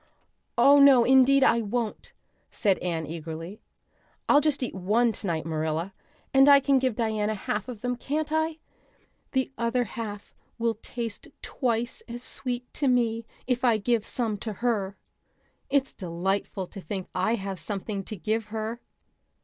[0.57, 2.11] "Oh, no, indeed, I won't,"
[2.49, 3.61] said Anne eagerly.
[4.27, 5.93] "I'll just eat one tonight, Marilla.
[6.33, 8.57] And I can give Diana half of them, can't I?
[9.33, 14.53] The other half will taste twice as sweet to me if I give some to
[14.53, 14.97] her.
[15.69, 18.81] It's delightful to think I have something to give her."